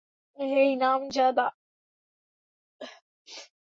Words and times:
হেই, 0.37 0.69
নামজাদা। 0.75 1.47